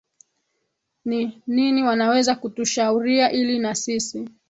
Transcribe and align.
ni 1.05 1.41
nini 1.47 1.83
wanaweza 1.83 2.35
kutushauria 2.35 3.31
ili 3.31 3.59
na 3.59 3.75
sisi 3.75 4.29